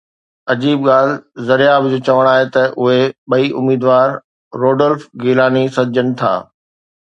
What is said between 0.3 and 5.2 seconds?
عجيب ڳالهه زرياب جو چوڻ آهي ته اهي ٻئي اميدوار روڊولف